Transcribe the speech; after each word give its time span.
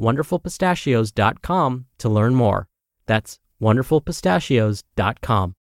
wonderfulpistachios.com 0.00 1.86
to 1.98 2.08
learn 2.08 2.34
more. 2.34 2.66
That's 3.06 3.38
wonderfulpistachios.com. 3.60 5.54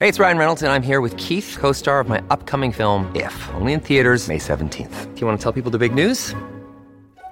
Hey, 0.00 0.08
it's 0.08 0.18
Ryan 0.18 0.38
Reynolds, 0.38 0.62
and 0.62 0.72
I'm 0.72 0.82
here 0.82 1.00
with 1.00 1.16
Keith, 1.16 1.56
co 1.58 1.72
star 1.72 2.00
of 2.00 2.08
my 2.08 2.22
upcoming 2.28 2.72
film, 2.72 3.10
If, 3.14 3.48
only 3.54 3.72
in 3.72 3.80
theaters, 3.80 4.28
May 4.28 4.38
17th. 4.38 5.14
Do 5.14 5.20
you 5.20 5.26
want 5.26 5.38
to 5.38 5.42
tell 5.42 5.52
people 5.52 5.70
the 5.70 5.78
big 5.78 5.94
news? 5.94 6.34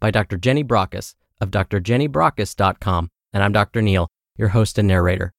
By 0.00 0.10
Dr. 0.12 0.36
Jenny 0.36 0.62
Brockis 0.62 1.14
of 1.40 1.50
drjennybrockis.com. 1.50 3.10
And 3.32 3.42
I'm 3.42 3.52
Dr. 3.52 3.82
Neal, 3.82 4.08
your 4.36 4.48
host 4.48 4.78
and 4.78 4.86
narrator. 4.86 5.32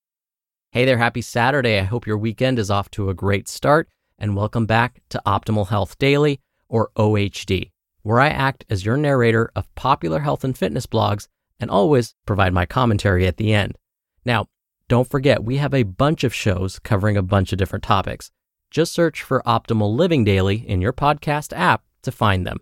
Hey 0.72 0.86
there, 0.86 0.98
happy 0.98 1.22
Saturday. 1.22 1.80
I 1.80 1.84
hope 1.84 2.06
your 2.06 2.18
weekend 2.18 2.60
is 2.60 2.70
off 2.70 2.92
to 2.92 3.10
a 3.10 3.14
great 3.14 3.48
start, 3.48 3.88
and 4.18 4.36
welcome 4.36 4.66
back 4.66 5.02
to 5.10 5.22
Optimal 5.26 5.70
Health 5.70 5.98
Daily, 5.98 6.42
or 6.68 6.92
OHD, 6.96 7.72
where 8.04 8.20
I 8.20 8.28
act 8.28 8.66
as 8.70 8.86
your 8.86 8.98
narrator 8.98 9.50
of 9.56 9.74
popular 9.76 10.20
health 10.20 10.44
and 10.44 10.58
fitness 10.58 10.86
blogs 10.86 11.28
and 11.60 11.72
always 11.72 12.14
provide 12.26 12.54
my 12.54 12.66
commentary 12.66 13.26
at 13.26 13.38
the 13.38 13.54
end. 13.54 13.78
Now, 14.26 14.48
don't 14.90 15.10
forget, 15.10 15.44
we 15.44 15.58
have 15.58 15.74
a 15.74 15.84
bunch 15.84 16.24
of 16.24 16.36
shows 16.36 16.80
covering 16.80 17.16
a 17.18 17.24
bunch 17.24 17.52
of 17.52 17.58
different 17.58 17.84
topics. 17.84 18.30
Just 18.70 18.92
search 18.92 19.24
for 19.24 19.42
Optimal 19.48 19.96
Living 19.96 20.24
Daily 20.24 20.68
in 20.68 20.82
your 20.82 20.94
podcast 20.94 21.58
app 21.58 21.84
to 22.04 22.12
find 22.12 22.46
them. 22.46 22.60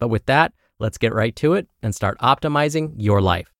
But 0.00 0.08
with 0.08 0.26
that, 0.26 0.52
let's 0.78 0.98
get 0.98 1.14
right 1.14 1.34
to 1.36 1.54
it 1.54 1.68
and 1.82 1.94
start 1.94 2.18
optimizing 2.20 2.94
your 2.96 3.20
life. 3.20 3.52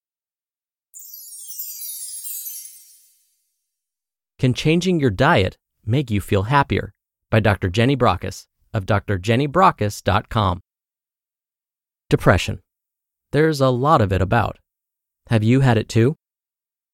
Can 4.39 4.55
changing 4.55 5.01
your 5.01 5.11
diet 5.11 5.59
make 5.85 6.11
you 6.11 6.21
feel 6.21 6.45
happier? 6.45 6.95
By 7.31 7.41
Dr. 7.41 7.69
Jenny 7.69 7.97
Brockis 7.97 8.47
of 8.73 8.87
drjennybrockis.com. 8.87 10.61
Depression. 12.09 12.61
There's 13.33 13.61
a 13.61 13.69
lot 13.69 14.01
of 14.01 14.13
it 14.13 14.23
about. 14.23 14.59
Have 15.29 15.43
you 15.43 15.61
had 15.61 15.77
it 15.77 15.89
too? 15.89 16.17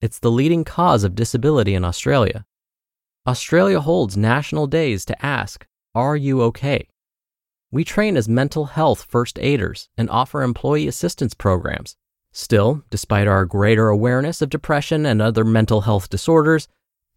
It's 0.01 0.19
the 0.19 0.31
leading 0.31 0.65
cause 0.65 1.05
of 1.05 1.15
disability 1.15 1.75
in 1.75 1.85
Australia. 1.85 2.45
Australia 3.27 3.81
holds 3.81 4.17
national 4.17 4.67
days 4.67 5.05
to 5.05 5.25
ask, 5.25 5.67
Are 5.95 6.17
you 6.17 6.43
okay? 6.43 6.89
We 7.75 7.83
train 7.83 8.17
as 8.17 8.29
mental 8.29 8.67
health 8.67 9.05
first 9.09 9.37
aiders 9.37 9.89
and 9.99 10.09
offer 10.09 10.43
employee 10.43 10.87
assistance 10.87 11.35
programs. 11.35 11.97
Still, 12.31 12.85
despite 12.89 13.27
our 13.27 13.45
greater 13.45 13.89
awareness 13.89 14.41
of 14.41 14.49
depression 14.49 15.05
and 15.05 15.21
other 15.21 15.43
mental 15.43 15.81
health 15.81 16.09
disorders, 16.09 16.69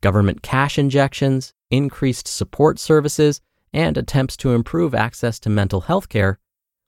government 0.02 0.42
cash 0.42 0.80
injections, 0.80 1.54
increased 1.70 2.28
support 2.28 2.80
services, 2.80 3.40
and 3.72 4.00
attempts 4.00 4.36
to 4.38 4.56
improve 4.56 4.96
access 4.96 5.38
to 5.42 5.50
mental 5.52 5.82
health 5.82 6.10
care, 6.10 6.40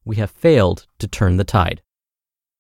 we 0.04 0.16
have 0.16 0.32
failed 0.32 0.88
to 0.98 1.08
turn 1.08 1.38
the 1.38 1.44
tide. 1.44 1.84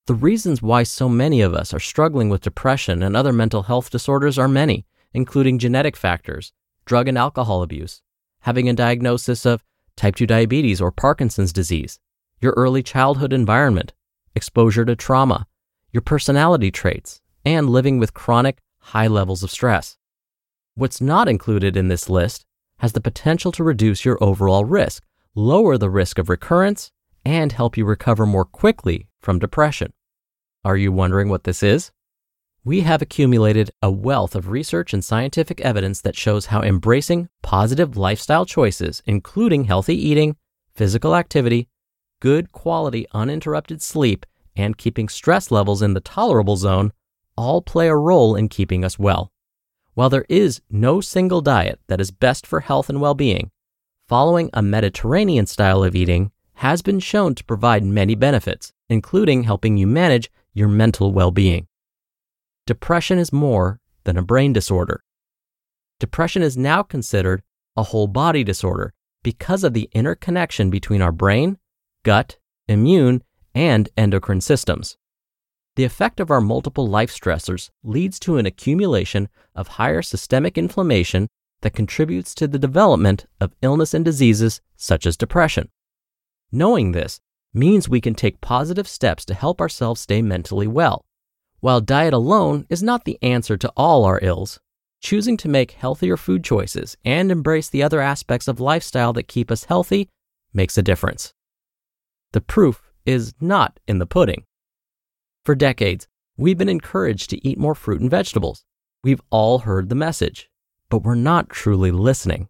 The 0.05 0.13
reasons 0.13 0.61
why 0.61 0.83
so 0.83 1.09
many 1.09 1.41
of 1.41 1.55
us 1.55 1.73
are 1.73 1.79
struggling 1.79 2.29
with 2.29 2.41
depression 2.41 3.01
and 3.01 3.17
other 3.17 3.33
mental 3.33 3.63
health 3.63 3.89
disorders 3.89 4.37
are 4.37 4.47
many, 4.47 4.85
including 5.11 5.57
genetic 5.57 5.95
factors, 5.97 6.53
drug 6.85 7.07
and 7.07 7.17
alcohol 7.17 7.63
abuse, 7.63 8.03
having 8.41 8.69
a 8.69 8.73
diagnosis 8.73 9.43
of 9.43 9.63
type 9.99 10.15
2 10.15 10.25
diabetes 10.25 10.79
or 10.81 10.91
Parkinson's 10.91 11.53
disease, 11.53 11.99
your 12.41 12.53
early 12.55 12.81
childhood 12.81 13.33
environment, 13.33 13.93
exposure 14.33 14.85
to 14.85 14.95
trauma, 14.95 15.45
your 15.91 16.01
personality 16.01 16.71
traits, 16.71 17.21
and 17.43 17.69
living 17.69 17.99
with 17.99 18.13
chronic 18.13 18.59
high 18.79 19.07
levels 19.07 19.43
of 19.43 19.51
stress. 19.51 19.97
What's 20.75 21.01
not 21.01 21.27
included 21.27 21.75
in 21.75 21.89
this 21.89 22.09
list 22.09 22.45
has 22.77 22.93
the 22.93 23.01
potential 23.01 23.51
to 23.51 23.63
reduce 23.63 24.05
your 24.05 24.17
overall 24.23 24.63
risk, 24.63 25.03
lower 25.35 25.77
the 25.77 25.89
risk 25.89 26.17
of 26.17 26.29
recurrence, 26.29 26.91
and 27.25 27.51
help 27.51 27.75
you 27.75 27.83
recover 27.83 28.25
more 28.25 28.45
quickly 28.45 29.09
from 29.19 29.37
depression. 29.37 29.91
Are 30.63 30.77
you 30.77 30.93
wondering 30.93 31.27
what 31.27 31.43
this 31.43 31.61
is? 31.61 31.91
We 32.65 32.81
have 32.81 33.01
accumulated 33.01 33.71
a 33.81 33.89
wealth 33.89 34.35
of 34.35 34.49
research 34.49 34.93
and 34.93 35.03
scientific 35.03 35.61
evidence 35.61 36.01
that 36.01 36.17
shows 36.17 36.47
how 36.47 36.61
embracing 36.61 37.29
positive 37.41 37.95
lifestyle 37.95 38.45
choices, 38.45 39.01
including 39.05 39.63
healthy 39.63 39.95
eating, 39.95 40.35
physical 40.75 41.15
activity, 41.15 41.69
good 42.19 42.51
quality 42.51 43.07
uninterrupted 43.13 43.81
sleep, 43.81 44.25
and 44.57 44.77
keeping 44.77 45.07
stress 45.07 45.51
levels 45.51 45.81
in 45.81 45.93
the 45.93 46.01
tolerable 46.01 46.57
zone, 46.57 46.91
all 47.37 47.61
play 47.61 47.87
a 47.87 47.95
role 47.95 48.35
in 48.35 48.49
keeping 48.49 48.83
us 48.83 48.99
well. 48.99 49.31
While 49.93 50.09
there 50.09 50.25
is 50.27 50.61
no 50.69 50.99
single 50.99 51.39
diet 51.39 51.79
that 51.87 52.01
is 52.01 52.11
best 52.11 52.45
for 52.45 52.59
health 52.59 52.89
and 52.89 52.99
well 52.99 53.15
being, 53.15 53.51
following 54.09 54.49
a 54.51 54.61
Mediterranean 54.61 55.45
style 55.45 55.81
of 55.81 55.95
eating 55.95 56.31
has 56.55 56.81
been 56.81 56.99
shown 56.99 57.35
to 57.35 57.43
provide 57.45 57.85
many 57.85 58.15
benefits, 58.15 58.73
including 58.89 59.43
helping 59.43 59.77
you 59.77 59.87
manage 59.87 60.29
your 60.53 60.67
mental 60.67 61.13
well 61.13 61.31
being. 61.31 61.67
Depression 62.69 63.17
is 63.17 63.33
more 63.33 63.79
than 64.03 64.15
a 64.15 64.21
brain 64.21 64.53
disorder. 64.53 65.01
Depression 65.99 66.43
is 66.43 66.55
now 66.55 66.83
considered 66.83 67.41
a 67.75 67.81
whole 67.81 68.05
body 68.05 68.43
disorder 68.43 68.93
because 69.23 69.63
of 69.63 69.73
the 69.73 69.89
interconnection 69.91 70.69
between 70.69 71.01
our 71.01 71.11
brain, 71.11 71.57
gut, 72.03 72.37
immune, 72.67 73.23
and 73.55 73.89
endocrine 73.97 74.39
systems. 74.39 74.97
The 75.77 75.83
effect 75.83 76.19
of 76.19 76.29
our 76.29 76.41
multiple 76.41 76.87
life 76.87 77.11
stressors 77.11 77.71
leads 77.81 78.19
to 78.19 78.37
an 78.37 78.45
accumulation 78.45 79.29
of 79.55 79.79
higher 79.79 80.03
systemic 80.03 80.55
inflammation 80.55 81.27
that 81.61 81.73
contributes 81.73 82.35
to 82.35 82.47
the 82.47 82.59
development 82.59 83.25
of 83.41 83.55
illness 83.63 83.95
and 83.95 84.05
diseases 84.05 84.61
such 84.75 85.07
as 85.07 85.17
depression. 85.17 85.69
Knowing 86.51 86.91
this 86.91 87.19
means 87.51 87.89
we 87.89 87.99
can 87.99 88.13
take 88.13 88.41
positive 88.41 88.87
steps 88.87 89.25
to 89.25 89.33
help 89.33 89.59
ourselves 89.59 90.01
stay 90.01 90.21
mentally 90.21 90.67
well. 90.67 91.03
While 91.61 91.81
diet 91.81 92.13
alone 92.13 92.65
is 92.69 92.81
not 92.81 93.03
the 93.03 93.19
answer 93.21 93.57
to 93.57 93.71
all 93.75 94.05
our 94.05 94.19
ills, 94.21 94.59
choosing 95.01 95.35
to 95.37 95.49
make 95.49 95.71
healthier 95.71 96.15
food 96.15 96.43
choices 96.43 96.95
and 97.03 97.31
embrace 97.31 97.69
the 97.69 97.83
other 97.83 97.99
aspects 97.99 98.47
of 98.47 98.59
lifestyle 98.59 99.11
that 99.13 99.27
keep 99.27 99.51
us 99.51 99.65
healthy 99.65 100.09
makes 100.53 100.77
a 100.77 100.81
difference. 100.81 101.33
The 102.31 102.41
proof 102.41 102.91
is 103.05 103.33
not 103.41 103.79
in 103.87 103.99
the 103.99 104.05
pudding. 104.05 104.45
For 105.43 105.55
decades, 105.55 106.07
we've 106.37 106.57
been 106.57 106.69
encouraged 106.69 107.29
to 107.31 107.47
eat 107.47 107.57
more 107.57 107.75
fruit 107.75 108.01
and 108.01 108.09
vegetables. 108.09 108.63
We've 109.03 109.21
all 109.29 109.59
heard 109.59 109.89
the 109.89 109.95
message, 109.95 110.49
but 110.89 111.03
we're 111.03 111.15
not 111.15 111.49
truly 111.49 111.91
listening. 111.91 112.47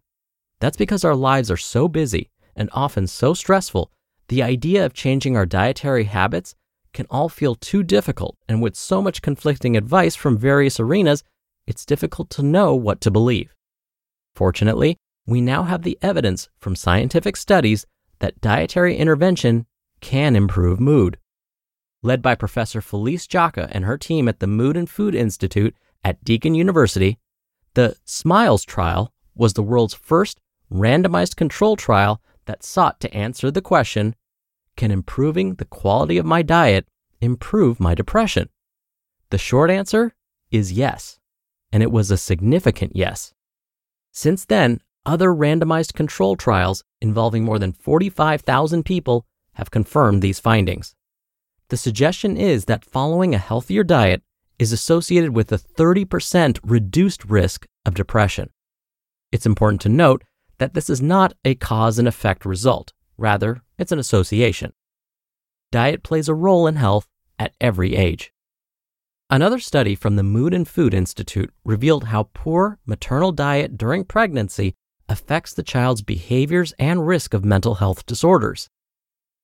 That's 0.60 0.76
because 0.76 1.04
our 1.04 1.16
lives 1.16 1.50
are 1.50 1.56
so 1.56 1.88
busy 1.88 2.30
and 2.54 2.68
often 2.72 3.06
so 3.06 3.34
stressful, 3.34 3.90
the 4.28 4.42
idea 4.42 4.84
of 4.84 4.92
changing 4.92 5.36
our 5.36 5.46
dietary 5.46 6.04
habits 6.04 6.54
can 6.92 7.06
all 7.10 7.28
feel 7.28 7.54
too 7.54 7.82
difficult, 7.82 8.36
and 8.48 8.60
with 8.60 8.76
so 8.76 9.00
much 9.00 9.22
conflicting 9.22 9.76
advice 9.76 10.16
from 10.16 10.38
various 10.38 10.80
arenas, 10.80 11.22
it's 11.66 11.84
difficult 11.84 12.30
to 12.30 12.42
know 12.42 12.74
what 12.74 13.00
to 13.00 13.10
believe. 13.10 13.54
Fortunately, 14.34 14.96
we 15.26 15.40
now 15.40 15.62
have 15.62 15.82
the 15.82 15.98
evidence 16.02 16.48
from 16.58 16.74
scientific 16.74 17.36
studies 17.36 17.86
that 18.18 18.40
dietary 18.40 18.96
intervention 18.96 19.66
can 20.00 20.34
improve 20.34 20.80
mood. 20.80 21.18
Led 22.02 22.22
by 22.22 22.34
Professor 22.34 22.80
Felice 22.80 23.26
Jacka 23.26 23.68
and 23.72 23.84
her 23.84 23.98
team 23.98 24.28
at 24.28 24.40
the 24.40 24.46
Mood 24.46 24.76
and 24.76 24.88
Food 24.88 25.14
Institute 25.14 25.74
at 26.02 26.24
Deakin 26.24 26.54
University, 26.54 27.18
the 27.74 27.96
SMILES 28.04 28.64
trial 28.64 29.12
was 29.34 29.52
the 29.52 29.62
world's 29.62 29.94
first 29.94 30.40
randomized 30.72 31.36
control 31.36 31.76
trial 31.76 32.22
that 32.46 32.64
sought 32.64 33.00
to 33.00 33.14
answer 33.14 33.50
the 33.50 33.62
question 33.62 34.14
Can 34.80 34.90
improving 34.90 35.56
the 35.56 35.66
quality 35.66 36.16
of 36.16 36.24
my 36.24 36.40
diet 36.40 36.86
improve 37.20 37.80
my 37.80 37.94
depression? 37.94 38.48
The 39.28 39.36
short 39.36 39.70
answer 39.70 40.14
is 40.50 40.72
yes, 40.72 41.20
and 41.70 41.82
it 41.82 41.92
was 41.92 42.10
a 42.10 42.16
significant 42.16 42.96
yes. 42.96 43.34
Since 44.10 44.46
then, 44.46 44.80
other 45.04 45.34
randomized 45.34 45.92
control 45.92 46.34
trials 46.34 46.82
involving 46.98 47.44
more 47.44 47.58
than 47.58 47.74
45,000 47.74 48.82
people 48.82 49.26
have 49.52 49.70
confirmed 49.70 50.22
these 50.22 50.40
findings. 50.40 50.94
The 51.68 51.76
suggestion 51.76 52.38
is 52.38 52.64
that 52.64 52.86
following 52.86 53.34
a 53.34 53.38
healthier 53.50 53.84
diet 53.84 54.22
is 54.58 54.72
associated 54.72 55.34
with 55.34 55.52
a 55.52 55.58
30% 55.58 56.58
reduced 56.64 57.26
risk 57.26 57.66
of 57.84 57.92
depression. 57.92 58.48
It's 59.30 59.44
important 59.44 59.82
to 59.82 59.90
note 59.90 60.24
that 60.56 60.72
this 60.72 60.88
is 60.88 61.02
not 61.02 61.34
a 61.44 61.54
cause 61.54 61.98
and 61.98 62.08
effect 62.08 62.46
result, 62.46 62.94
rather, 63.18 63.60
it's 63.80 63.92
an 63.92 63.98
association. 63.98 64.72
Diet 65.72 66.02
plays 66.02 66.28
a 66.28 66.34
role 66.34 66.66
in 66.66 66.76
health 66.76 67.08
at 67.38 67.54
every 67.60 67.96
age. 67.96 68.32
Another 69.30 69.58
study 69.58 69.94
from 69.94 70.16
the 70.16 70.22
Mood 70.22 70.52
and 70.52 70.68
Food 70.68 70.92
Institute 70.92 71.52
revealed 71.64 72.04
how 72.04 72.30
poor 72.34 72.78
maternal 72.84 73.32
diet 73.32 73.78
during 73.78 74.04
pregnancy 74.04 74.74
affects 75.08 75.54
the 75.54 75.62
child's 75.62 76.02
behaviors 76.02 76.74
and 76.78 77.06
risk 77.06 77.32
of 77.32 77.44
mental 77.44 77.76
health 77.76 78.04
disorders. 78.06 78.68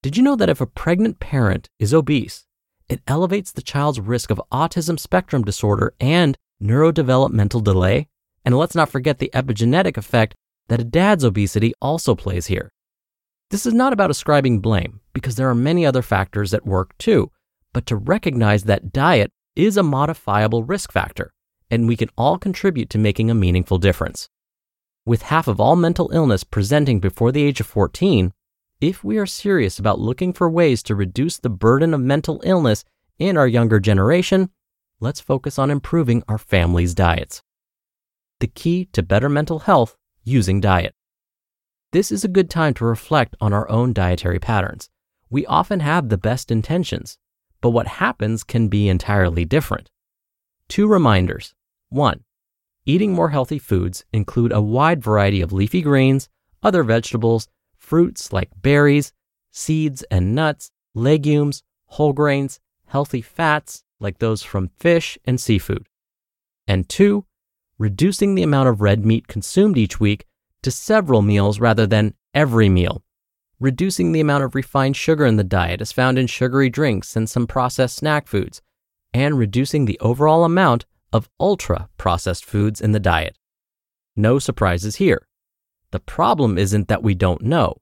Did 0.03 0.17
you 0.17 0.23
know 0.23 0.37
that 0.37 0.49
if 0.51 0.61
a 0.61 0.67
pregnant 0.67 1.19
parent 1.19 1.71
is 1.79 1.95
obese, 1.95 2.47
it 2.89 3.01
elevates 3.07 3.53
the 3.53 3.63
child's 3.63 4.01
risk 4.01 4.31
of 4.31 4.43
autism 4.53 4.99
spectrum 4.99 5.43
disorder 5.43 5.95
and 5.99 6.37
neurodevelopmental 6.63 7.65
delay? 7.65 8.09
And 8.45 8.57
let's 8.57 8.75
not 8.75 8.91
forget 8.91 9.19
the 9.19 9.31
epigenetic 9.33 9.97
effect 9.97 10.35
that 10.69 10.81
a 10.81 10.85
dad's 10.85 11.25
obesity 11.25 11.73
also 11.81 12.15
plays 12.15 12.47
here. 12.47 12.71
This 13.51 13.65
is 13.65 13.75
not 13.75 13.93
about 13.93 14.11
ascribing 14.11 14.59
blame, 14.59 15.01
because 15.13 15.37
there 15.37 15.49
are 15.49 15.55
many 15.55 15.87
other 15.87 16.03
factors 16.03 16.53
at 16.53 16.67
work 16.67 16.97
too, 16.99 17.31
but 17.73 17.87
to 17.87 17.97
recognize 17.97 18.65
that 18.65 18.93
diet 18.93 19.31
is 19.55 19.77
a 19.77 19.83
modifiable 19.83 20.65
risk 20.65 20.91
factor, 20.91 21.33
and 21.71 21.87
we 21.87 21.97
can 21.97 22.11
all 22.19 22.39
contribute 22.39 22.91
to 22.91 22.99
making 22.99 23.31
a 23.31 23.35
meaningful 23.35 23.79
difference. 23.79 24.29
With 25.05 25.23
half 25.23 25.47
of 25.47 25.61
all 25.61 25.77
mental 25.77 26.11
illness 26.13 26.43
presenting 26.43 26.99
before 26.99 27.31
the 27.31 27.45
age 27.45 27.61
of 27.61 27.67
14, 27.69 28.33
if 28.81 29.05
we 29.05 29.17
are 29.17 29.27
serious 29.27 29.79
about 29.79 30.01
looking 30.01 30.33
for 30.33 30.51
ways 30.51 30.83
to 30.83 30.97
reduce 30.97 31.39
the 31.39 31.49
burden 31.49 31.95
of 31.95 32.01
mental 32.01 32.41
illness 32.45 32.85
in 33.19 33.37
our 33.37 33.47
younger 33.47 33.79
generation, 33.79 34.51
let's 34.99 35.21
focus 35.21 35.59
on 35.59 35.71
improving 35.71 36.25
our 36.29 36.37
families' 36.37 36.95
diets. 36.95 37.43
The 38.41 38.49
key 38.49 38.87
to 38.93 39.03
better 39.03 39.29
mental 39.29 39.61
health 39.61 39.97
using 40.25 40.61
diet. 40.61 40.95
This 41.97 42.13
is 42.13 42.25
a 42.25 42.29
good 42.29 42.51
time 42.51 42.75
to 42.75 42.85
reflect 42.85 43.37
on 43.41 43.55
our 43.55 43.67
own 43.71 43.95
dietary 43.95 44.39
patterns. 44.39 44.91
We 45.31 45.47
often 45.47 45.81
have 45.81 46.11
the 46.11 46.19
best 46.19 46.51
intentions, 46.51 47.17
but 47.63 47.71
what 47.71 47.87
happens 47.87 48.45
can 48.45 48.69
be 48.69 48.91
entirely 48.91 49.47
different. 49.47 49.91
Two 50.69 50.89
reminders. 50.89 51.55
One, 51.89 52.25
eating 52.85 53.15
more 53.15 53.31
healthy 53.31 53.59
foods 53.59 54.05
include 54.13 54.53
a 54.53 54.61
wide 54.61 55.03
variety 55.03 55.41
of 55.41 55.55
leafy 55.55 55.81
greens, 55.81 56.29
other 56.63 56.83
vegetables, 56.83 57.49
fruits 57.79 58.31
like 58.31 58.51
berries, 58.61 59.15
seeds 59.51 60.03
and 60.11 60.35
nuts, 60.35 60.71
legumes, 60.95 61.63
whole 61.87 62.13
grains, 62.13 62.61
healthy 62.89 63.23
fats 63.23 63.85
like 64.01 64.19
those 64.19 64.43
from 64.43 64.69
fish 64.77 65.17
and 65.25 65.41
seafood. 65.41 65.87
And 66.69 66.91
two, 66.91 67.25
reducing 67.79 68.35
the 68.35 68.43
amount 68.43 68.69
of 68.69 68.83
red 68.83 69.07
meat 69.07 69.29
consumed 69.29 69.79
each 69.79 69.99
week 69.99 70.27
to 70.67 70.71
several 70.73 71.23
meals 71.23 71.61
rather 71.61 71.87
than 71.87 72.13
every 72.35 72.69
meal. 72.69 73.05
Reducing 73.61 74.11
the 74.11 74.19
amount 74.19 74.43
of 74.43 74.57
refined 74.57 74.97
sugar 74.97 75.25
in 75.25 75.37
the 75.37 75.45
diet 75.45 75.81
as 75.81 75.93
found 75.93 76.19
in 76.19 76.27
sugary 76.27 76.69
drinks 76.69 77.15
and 77.15 77.31
some 77.31 77.47
processed 77.47 77.95
snack 77.95 78.27
foods, 78.27 78.61
and 79.15 79.39
reducing 79.39 79.85
the 79.85 79.97
overall 80.01 80.43
amount 80.43 80.85
of 81.13 81.31
ultra 81.39 81.89
processed 81.99 82.45
foods 82.45 82.81
in 82.81 82.91
the 82.91 82.99
diet. 82.99 83.39
No 84.17 84.41
surprises 84.41 84.97
here. 84.97 85.29
The 85.93 86.01
problem 86.01 86.59
isn't 86.59 86.89
that 86.89 87.05
we 87.05 87.15
don't 87.15 87.43
know. 87.43 87.77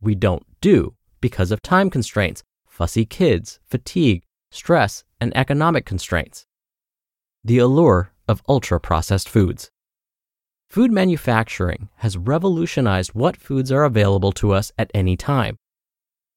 We 0.00 0.14
don't 0.14 0.46
do 0.62 0.94
because 1.20 1.50
of 1.50 1.60
time 1.60 1.90
constraints, 1.90 2.42
fussy 2.66 3.04
kids, 3.04 3.60
fatigue, 3.66 4.22
stress, 4.50 5.04
and 5.20 5.36
economic 5.36 5.84
constraints. 5.84 6.46
The 7.44 7.58
allure 7.58 8.12
of 8.26 8.42
ultra 8.48 8.80
processed 8.80 9.28
foods. 9.28 9.70
Food 10.72 10.90
manufacturing 10.90 11.90
has 11.96 12.16
revolutionized 12.16 13.12
what 13.12 13.36
foods 13.36 13.70
are 13.70 13.84
available 13.84 14.32
to 14.32 14.52
us 14.52 14.72
at 14.78 14.90
any 14.94 15.18
time. 15.18 15.58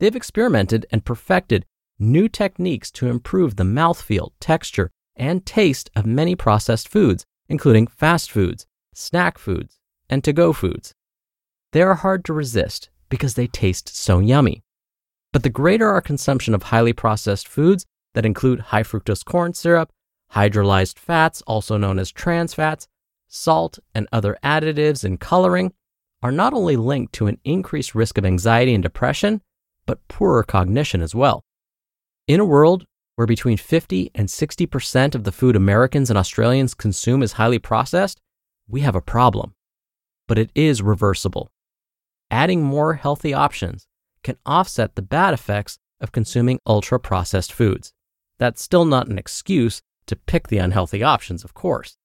They've 0.02 0.14
experimented 0.14 0.86
and 0.92 1.06
perfected 1.06 1.66
new 2.00 2.28
techniques 2.28 2.92
to 2.92 3.08
improve 3.08 3.56
the 3.56 3.64
mouthfeel, 3.64 4.32
texture, 4.42 4.92
and 5.16 5.46
taste 5.46 5.90
of 5.96 6.06
many 6.06 6.36
processed 6.36 6.90
foods, 6.90 7.24
including 7.48 7.88
fast 7.88 8.30
foods, 8.30 8.68
snack 8.94 9.38
foods, 9.38 9.80
and 10.10 10.22
to 10.26 10.34
go 10.34 10.52
foods. 10.52 10.94
They 11.72 11.82
are 11.82 11.96
hard 11.96 12.26
to 12.26 12.34
resist 12.34 12.90
because 13.08 13.36
they 13.36 13.48
taste 13.48 13.96
so 13.96 14.20
yummy. 14.20 14.66
But 15.32 15.44
the 15.44 15.50
greater 15.50 15.88
our 15.88 16.02
consumption 16.02 16.54
of 16.54 16.64
highly 16.64 16.92
processed 16.92 17.48
foods 17.48 17.86
that 18.16 18.26
include 18.26 18.60
high 18.60 18.84
fructose 18.84 19.24
corn 19.24 19.54
syrup, 19.54 19.94
hydrolyzed 20.34 21.00
fats, 21.00 21.42
also 21.48 21.78
known 21.78 22.00
as 22.00 22.12
trans 22.12 22.54
fats, 22.54 22.90
salt, 23.36 23.78
and 23.94 24.08
other 24.12 24.38
additives 24.44 25.04
and 25.04 25.20
coloring, 25.20 25.74
are 26.24 26.32
not 26.32 26.54
only 26.54 26.76
linked 26.76 27.14
to 27.14 27.28
an 27.28 27.38
increased 27.44 27.94
risk 27.94 28.18
of 28.18 28.26
anxiety 28.26 28.74
and 28.74 28.82
depression, 28.82 29.42
but 29.86 30.08
poorer 30.08 30.44
cognition 30.44 31.02
as 31.02 31.14
well. 31.14 31.44
In 32.28 32.40
a 32.40 32.46
world 32.46 32.86
where 33.16 33.28
between 33.28 33.58
50 33.58 34.12
and 34.16 34.28
60% 34.28 35.16
of 35.16 35.24
the 35.24 35.32
food 35.32 35.56
Americans 35.56 36.10
and 36.10 36.18
Australians 36.18 36.74
consume 36.74 37.22
is 37.22 37.34
highly 37.34 37.60
processed, 37.60 38.20
we 38.68 38.82
have 38.82 38.96
a 38.96 39.02
problem. 39.02 39.54
But 40.28 40.40
it 40.40 40.50
is 40.56 40.82
reversible. 40.82 41.52
Adding 42.32 42.64
more 42.64 42.96
healthy 42.96 43.34
options 43.34 43.88
can 44.24 44.38
offset 44.46 44.96
the 44.96 45.02
bad 45.02 45.34
effects 45.34 45.78
of 46.02 46.12
consuming 46.12 46.60
ultra 46.66 47.00
processed 47.00 47.54
foods. 47.54 47.94
That's 48.38 48.64
still 48.64 48.86
not 48.86 49.08
an 49.08 49.18
excuse 49.18 49.82
to 50.08 50.16
pick 50.16 50.48
the 50.48 50.58
unhealthy 50.58 51.04
options, 51.04 51.44
of 51.44 51.54
course. 51.54 51.98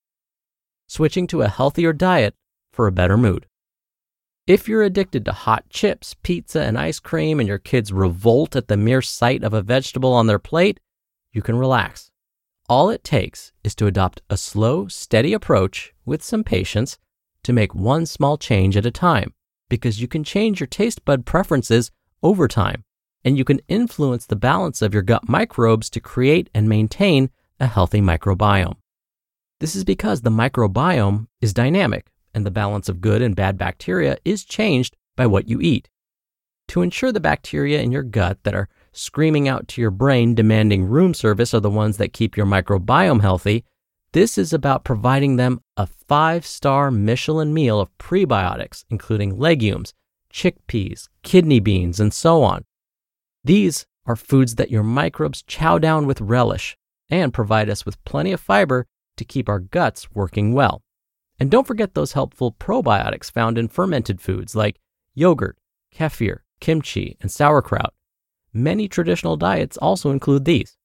Switching 0.92 1.28
to 1.28 1.42
a 1.42 1.48
healthier 1.48 1.92
diet 1.92 2.34
for 2.72 2.88
a 2.88 2.92
better 2.92 3.16
mood. 3.16 3.46
If 4.48 4.68
you're 4.68 4.82
addicted 4.82 5.24
to 5.24 5.32
hot 5.32 5.70
chips, 5.70 6.16
pizza, 6.24 6.62
and 6.62 6.76
ice 6.76 6.98
cream, 6.98 7.38
and 7.38 7.46
your 7.48 7.60
kids 7.60 7.92
revolt 7.92 8.56
at 8.56 8.66
the 8.66 8.76
mere 8.76 9.00
sight 9.00 9.44
of 9.44 9.54
a 9.54 9.62
vegetable 9.62 10.12
on 10.12 10.26
their 10.26 10.40
plate, 10.40 10.80
you 11.32 11.42
can 11.42 11.54
relax. 11.54 12.10
All 12.68 12.90
it 12.90 13.04
takes 13.04 13.52
is 13.62 13.76
to 13.76 13.86
adopt 13.86 14.22
a 14.28 14.36
slow, 14.36 14.88
steady 14.88 15.32
approach 15.32 15.94
with 16.04 16.24
some 16.24 16.42
patience 16.42 16.98
to 17.44 17.52
make 17.52 17.72
one 17.72 18.04
small 18.04 18.36
change 18.36 18.76
at 18.76 18.84
a 18.84 18.90
time, 18.90 19.32
because 19.68 20.02
you 20.02 20.08
can 20.08 20.24
change 20.24 20.58
your 20.58 20.66
taste 20.66 21.04
bud 21.04 21.24
preferences 21.24 21.92
over 22.20 22.48
time, 22.48 22.82
and 23.24 23.38
you 23.38 23.44
can 23.44 23.60
influence 23.68 24.26
the 24.26 24.34
balance 24.34 24.82
of 24.82 24.92
your 24.92 25.04
gut 25.04 25.28
microbes 25.28 25.88
to 25.90 26.00
create 26.00 26.50
and 26.52 26.68
maintain 26.68 27.30
a 27.60 27.68
healthy 27.68 28.00
microbiome. 28.00 28.74
This 29.60 29.76
is 29.76 29.84
because 29.84 30.22
the 30.22 30.30
microbiome 30.30 31.26
is 31.42 31.52
dynamic 31.52 32.10
and 32.32 32.46
the 32.46 32.50
balance 32.50 32.88
of 32.88 33.02
good 33.02 33.20
and 33.20 33.36
bad 33.36 33.58
bacteria 33.58 34.16
is 34.24 34.44
changed 34.44 34.96
by 35.16 35.26
what 35.26 35.48
you 35.48 35.60
eat. 35.60 35.88
To 36.68 36.82
ensure 36.82 37.12
the 37.12 37.20
bacteria 37.20 37.82
in 37.82 37.92
your 37.92 38.02
gut 38.02 38.38
that 38.44 38.54
are 38.54 38.68
screaming 38.92 39.48
out 39.48 39.68
to 39.68 39.80
your 39.80 39.90
brain 39.90 40.34
demanding 40.34 40.84
room 40.84 41.12
service 41.12 41.52
are 41.52 41.60
the 41.60 41.68
ones 41.68 41.98
that 41.98 42.12
keep 42.12 42.36
your 42.36 42.46
microbiome 42.46 43.20
healthy, 43.20 43.64
this 44.12 44.38
is 44.38 44.52
about 44.52 44.84
providing 44.84 45.36
them 45.36 45.60
a 45.76 45.86
five 45.86 46.46
star 46.46 46.90
Michelin 46.90 47.52
meal 47.52 47.80
of 47.80 47.96
prebiotics, 47.98 48.84
including 48.88 49.38
legumes, 49.38 49.92
chickpeas, 50.32 51.08
kidney 51.22 51.60
beans, 51.60 52.00
and 52.00 52.14
so 52.14 52.42
on. 52.42 52.64
These 53.44 53.86
are 54.06 54.16
foods 54.16 54.54
that 54.56 54.70
your 54.70 54.82
microbes 54.82 55.42
chow 55.42 55.78
down 55.78 56.06
with 56.06 56.20
relish 56.20 56.76
and 57.08 57.34
provide 57.34 57.68
us 57.68 57.84
with 57.84 58.02
plenty 58.04 58.32
of 58.32 58.40
fiber 58.40 58.86
to 59.20 59.24
keep 59.24 59.48
our 59.48 59.60
guts 59.60 60.10
working 60.14 60.54
well. 60.54 60.82
And 61.38 61.50
don't 61.50 61.66
forget 61.66 61.94
those 61.94 62.14
helpful 62.14 62.52
probiotics 62.52 63.30
found 63.30 63.58
in 63.58 63.68
fermented 63.68 64.20
foods 64.20 64.56
like 64.56 64.80
yogurt, 65.14 65.58
kefir, 65.94 66.38
kimchi, 66.58 67.16
and 67.20 67.30
sauerkraut. 67.30 67.92
many 68.52 68.88
traditional 68.88 69.36
diets 69.36 69.76
also 69.76 70.10
include 70.10 70.44
these. 70.44 70.76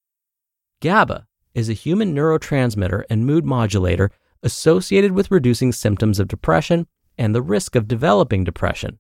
GABA 0.82 1.26
is 1.54 1.70
a 1.70 1.74
human 1.74 2.14
neurotransmitter 2.14 3.04
and 3.10 3.26
mood 3.26 3.46
modulator 3.46 4.12
associated 4.44 5.14
with 5.14 5.32
reducing 5.32 5.72
symptoms 5.72 6.20
of 6.20 6.28
depression 6.28 6.86
and 7.18 7.34
the 7.34 7.42
risk 7.42 7.76
of 7.76 7.88
developing 7.88 8.44
depression. 8.44 9.00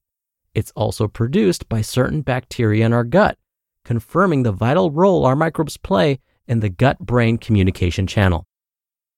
It's 0.53 0.71
also 0.75 1.07
produced 1.07 1.67
by 1.67 1.81
certain 1.81 2.21
bacteria 2.21 2.85
in 2.85 2.93
our 2.93 3.03
gut, 3.03 3.37
confirming 3.83 4.43
the 4.43 4.53
vital 4.53 4.89
role 4.89 5.25
our 5.25 5.35
microbes 5.35 5.77
play 5.77 6.19
in 6.47 6.61
the 6.61 6.69
gut 6.69 6.99
brain 6.99 7.37
communication 7.37 8.07
channel. 8.07 8.47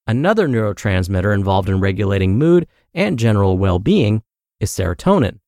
Another 0.08 0.48
neurotransmitter 0.48 1.34
involved 1.34 1.68
in 1.68 1.82
regulating 1.82 2.38
mood 2.38 2.66
and 2.94 3.20
general 3.20 3.58
well 3.58 3.78
being 3.78 4.24
is 4.60 4.72
serotonin. 4.72 5.40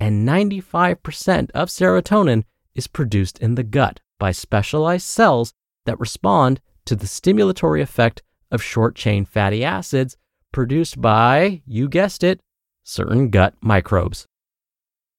And 0.00 0.26
95% 0.26 1.50
of 1.50 1.68
serotonin 1.68 2.44
is 2.74 2.86
produced 2.86 3.38
in 3.38 3.54
the 3.54 3.62
gut 3.62 4.00
by 4.18 4.32
specialized 4.32 5.06
cells 5.06 5.52
that 5.84 6.00
respond 6.00 6.60
to 6.86 6.96
the 6.96 7.06
stimulatory 7.06 7.82
effect 7.82 8.22
of 8.50 8.62
short 8.62 8.94
chain 8.94 9.26
fatty 9.26 9.62
acids 9.62 10.16
produced 10.52 11.00
by, 11.00 11.60
you 11.66 11.88
guessed 11.88 12.24
it, 12.24 12.40
certain 12.84 13.28
gut 13.28 13.54
microbes. 13.60 14.26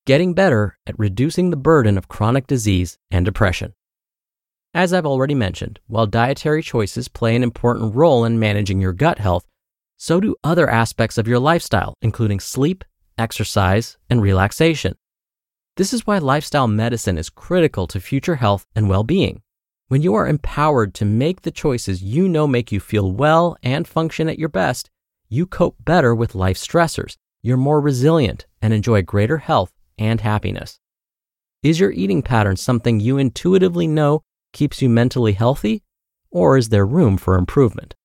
Getting 0.08 0.34
better 0.34 0.80
at 0.88 0.98
reducing 0.98 1.52
the 1.52 1.58
burden 1.58 1.98
of 1.98 2.08
chronic 2.08 2.48
disease 2.48 2.98
and 3.12 3.24
depression. 3.24 3.76
As 4.74 4.94
I've 4.94 5.06
already 5.06 5.34
mentioned, 5.34 5.80
while 5.88 6.06
dietary 6.06 6.62
choices 6.62 7.08
play 7.08 7.36
an 7.36 7.42
important 7.42 7.96
role 7.96 8.24
in 8.24 8.38
managing 8.38 8.80
your 8.80 8.94
gut 8.94 9.18
health, 9.18 9.48
so 9.98 10.20
do 10.20 10.36
other 10.44 10.70
aspects 10.70 11.18
of 11.18 11.28
your 11.28 11.40
lifestyle, 11.40 11.96
including 12.04 12.40
sleep, 12.40 12.84
exercise, 13.18 13.98
and 14.12 14.22
relaxation. 14.22 14.96
This 15.76 15.92
is 15.92 16.06
why 16.06 16.20
lifestyle 16.20 16.68
medicine 16.68 17.18
is 17.18 17.32
critical 17.32 17.88
to 17.88 18.00
future 18.00 18.36
health 18.36 18.68
and 18.76 18.88
well 18.88 19.04
being. 19.04 19.42
When 19.88 20.04
you 20.04 20.14
are 20.14 20.28
empowered 20.28 20.94
to 20.96 21.06
make 21.06 21.42
the 21.42 21.52
choices 21.52 22.04
you 22.04 22.30
know 22.30 22.46
make 22.46 22.72
you 22.72 22.80
feel 22.80 23.12
well 23.12 23.58
and 23.64 23.88
function 23.88 24.30
at 24.30 24.38
your 24.38 24.50
best, 24.50 24.92
you 25.30 25.48
cope 25.48 25.78
better 25.84 26.14
with 26.14 26.36
life 26.36 26.58
stressors, 26.58 27.18
you're 27.42 27.58
more 27.58 27.82
resilient, 27.82 28.46
and 28.62 28.72
enjoy 28.72 29.02
greater 29.02 29.40
health 29.40 29.72
and 29.98 30.22
happiness. 30.22 30.80
Is 31.64 31.80
your 31.80 31.92
eating 31.92 32.22
pattern 32.22 32.56
something 32.56 33.00
you 33.00 33.18
intuitively 33.18 33.88
know 33.88 34.22
keeps 34.54 34.82
you 34.82 34.90
mentally 34.90 35.34
healthy, 35.34 35.84
or 36.32 36.58
is 36.58 36.70
there 36.70 36.86
room 36.86 37.18
for 37.18 37.36
improvement? 37.36 37.96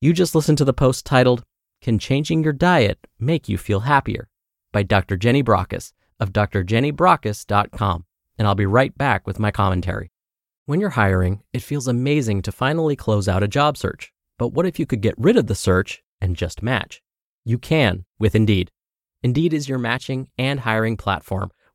You 0.00 0.12
just 0.12 0.34
listened 0.34 0.58
to 0.58 0.64
the 0.64 0.72
post 0.72 1.04
titled, 1.04 1.44
Can 1.82 1.98
Changing 1.98 2.42
Your 2.42 2.54
Diet 2.54 3.06
Make 3.18 3.48
You 3.48 3.58
Feel 3.58 3.80
Happier? 3.80 4.28
by 4.72 4.82
Dr. 4.82 5.16
Jenny 5.16 5.42
Brockis 5.42 5.92
of 6.18 6.32
drjennybrockis.com, 6.32 8.04
and 8.38 8.48
I'll 8.48 8.54
be 8.54 8.66
right 8.66 8.96
back 8.96 9.26
with 9.26 9.38
my 9.38 9.50
commentary. 9.50 10.10
When 10.66 10.80
you're 10.80 10.90
hiring, 10.90 11.42
it 11.52 11.62
feels 11.62 11.88
amazing 11.88 12.42
to 12.42 12.52
finally 12.52 12.96
close 12.96 13.28
out 13.28 13.42
a 13.42 13.48
job 13.48 13.76
search. 13.76 14.12
But 14.38 14.48
what 14.48 14.66
if 14.66 14.78
you 14.78 14.86
could 14.86 15.00
get 15.00 15.18
rid 15.18 15.36
of 15.36 15.48
the 15.48 15.54
search 15.54 16.02
and 16.20 16.36
just 16.36 16.62
match? 16.62 17.02
You 17.44 17.58
can 17.58 18.04
with 18.18 18.34
Indeed. 18.34 18.70
Indeed 19.22 19.52
is 19.52 19.68
your 19.68 19.78
matching 19.78 20.28
and 20.38 20.60
hiring 20.60 20.96
platform 20.96 21.50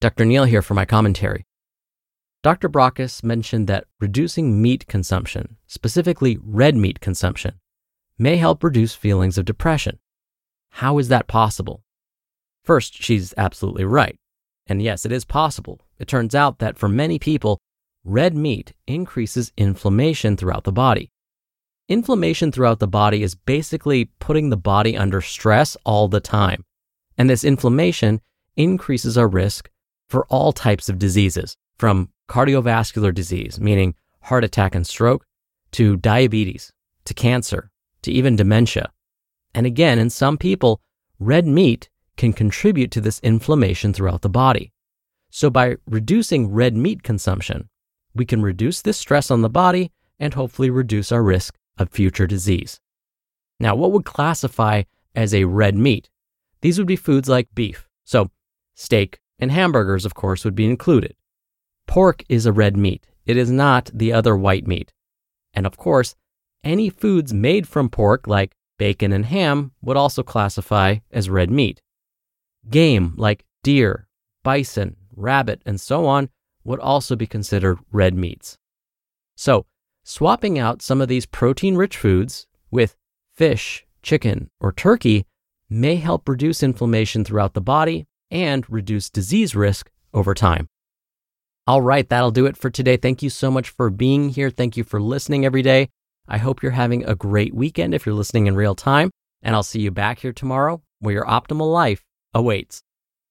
Dr. 0.00 0.24
Neal 0.24 0.44
here 0.44 0.62
for 0.62 0.74
my 0.74 0.84
commentary. 0.84 1.44
Dr. 2.44 2.68
Brockis 2.68 3.24
mentioned 3.24 3.66
that 3.66 3.86
reducing 3.98 4.62
meat 4.62 4.86
consumption, 4.86 5.56
specifically 5.66 6.38
red 6.40 6.76
meat 6.76 7.00
consumption, 7.00 7.54
may 8.16 8.36
help 8.36 8.62
reduce 8.62 8.94
feelings 8.94 9.36
of 9.36 9.44
depression. 9.44 9.98
How 10.70 10.98
is 10.98 11.08
that 11.08 11.26
possible? 11.26 11.82
First, 12.62 13.02
she's 13.02 13.34
absolutely 13.36 13.84
right. 13.84 14.16
And 14.68 14.80
yes, 14.80 15.04
it 15.04 15.10
is 15.10 15.24
possible. 15.24 15.80
It 15.98 16.06
turns 16.06 16.32
out 16.32 16.60
that 16.60 16.78
for 16.78 16.88
many 16.88 17.18
people, 17.18 17.58
red 18.04 18.36
meat 18.36 18.74
increases 18.86 19.52
inflammation 19.56 20.36
throughout 20.36 20.62
the 20.62 20.70
body. 20.70 21.10
Inflammation 21.88 22.52
throughout 22.52 22.78
the 22.78 22.86
body 22.86 23.24
is 23.24 23.34
basically 23.34 24.04
putting 24.20 24.50
the 24.50 24.56
body 24.56 24.96
under 24.96 25.20
stress 25.20 25.76
all 25.84 26.06
the 26.06 26.20
time. 26.20 26.64
And 27.16 27.28
this 27.28 27.42
inflammation 27.42 28.20
increases 28.56 29.18
our 29.18 29.26
risk 29.26 29.68
for 30.08 30.26
all 30.26 30.52
types 30.52 30.88
of 30.88 30.98
diseases, 30.98 31.56
from 31.78 32.10
cardiovascular 32.28 33.14
disease, 33.14 33.60
meaning 33.60 33.94
heart 34.22 34.44
attack 34.44 34.74
and 34.74 34.86
stroke, 34.86 35.24
to 35.72 35.96
diabetes, 35.96 36.72
to 37.04 37.14
cancer, 37.14 37.70
to 38.02 38.12
even 38.12 38.36
dementia. 38.36 38.90
And 39.54 39.66
again, 39.66 39.98
in 39.98 40.10
some 40.10 40.38
people, 40.38 40.80
red 41.18 41.46
meat 41.46 41.88
can 42.16 42.32
contribute 42.32 42.90
to 42.92 43.00
this 43.00 43.20
inflammation 43.20 43.92
throughout 43.92 44.22
the 44.22 44.28
body. 44.28 44.72
So 45.30 45.50
by 45.50 45.76
reducing 45.86 46.50
red 46.50 46.76
meat 46.76 47.02
consumption, 47.02 47.68
we 48.14 48.24
can 48.24 48.42
reduce 48.42 48.82
this 48.82 48.96
stress 48.96 49.30
on 49.30 49.42
the 49.42 49.50
body 49.50 49.92
and 50.18 50.34
hopefully 50.34 50.70
reduce 50.70 51.12
our 51.12 51.22
risk 51.22 51.54
of 51.76 51.90
future 51.90 52.26
disease. 52.26 52.80
Now, 53.60 53.74
what 53.74 53.92
would 53.92 54.04
classify 54.04 54.82
as 55.14 55.34
a 55.34 55.44
red 55.44 55.76
meat? 55.76 56.08
These 56.60 56.78
would 56.78 56.86
be 56.86 56.96
foods 56.96 57.28
like 57.28 57.54
beef. 57.54 57.88
So, 58.04 58.30
steak, 58.74 59.20
and 59.38 59.52
hamburgers, 59.52 60.04
of 60.04 60.14
course, 60.14 60.44
would 60.44 60.54
be 60.54 60.64
included. 60.64 61.14
Pork 61.86 62.24
is 62.28 62.46
a 62.46 62.52
red 62.52 62.76
meat. 62.76 63.06
It 63.24 63.36
is 63.36 63.50
not 63.50 63.90
the 63.92 64.12
other 64.12 64.36
white 64.36 64.66
meat. 64.66 64.92
And 65.54 65.66
of 65.66 65.76
course, 65.76 66.14
any 66.64 66.90
foods 66.90 67.32
made 67.32 67.68
from 67.68 67.88
pork, 67.88 68.26
like 68.26 68.52
bacon 68.78 69.12
and 69.12 69.26
ham, 69.26 69.72
would 69.82 69.96
also 69.96 70.22
classify 70.22 70.96
as 71.10 71.30
red 71.30 71.50
meat. 71.50 71.80
Game, 72.68 73.14
like 73.16 73.44
deer, 73.62 74.08
bison, 74.42 74.96
rabbit, 75.14 75.62
and 75.64 75.80
so 75.80 76.06
on, 76.06 76.30
would 76.64 76.80
also 76.80 77.16
be 77.16 77.26
considered 77.26 77.78
red 77.92 78.14
meats. 78.14 78.58
So, 79.36 79.66
swapping 80.04 80.58
out 80.58 80.82
some 80.82 81.00
of 81.00 81.08
these 81.08 81.26
protein 81.26 81.76
rich 81.76 81.96
foods 81.96 82.46
with 82.70 82.96
fish, 83.34 83.86
chicken, 84.02 84.50
or 84.60 84.72
turkey 84.72 85.26
may 85.70 85.96
help 85.96 86.28
reduce 86.28 86.62
inflammation 86.62 87.24
throughout 87.24 87.54
the 87.54 87.60
body 87.60 88.06
and 88.30 88.68
reduce 88.68 89.10
disease 89.10 89.54
risk 89.54 89.90
over 90.12 90.34
time. 90.34 90.68
All 91.66 91.82
right, 91.82 92.08
that'll 92.08 92.30
do 92.30 92.46
it 92.46 92.56
for 92.56 92.70
today. 92.70 92.96
Thank 92.96 93.22
you 93.22 93.30
so 93.30 93.50
much 93.50 93.68
for 93.68 93.90
being 93.90 94.30
here. 94.30 94.50
Thank 94.50 94.76
you 94.76 94.84
for 94.84 95.00
listening 95.00 95.44
every 95.44 95.62
day. 95.62 95.90
I 96.26 96.38
hope 96.38 96.62
you're 96.62 96.72
having 96.72 97.04
a 97.04 97.14
great 97.14 97.54
weekend 97.54 97.94
if 97.94 98.06
you're 98.06 98.14
listening 98.14 98.46
in 98.46 98.56
real 98.56 98.74
time, 98.74 99.10
and 99.42 99.54
I'll 99.54 99.62
see 99.62 99.80
you 99.80 99.90
back 99.90 100.20
here 100.20 100.32
tomorrow 100.32 100.82
where 101.00 101.14
your 101.14 101.26
optimal 101.26 101.72
life 101.72 102.04
awaits. 102.34 102.82